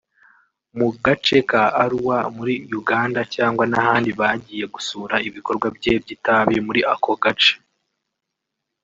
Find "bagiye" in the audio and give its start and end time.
4.19-4.65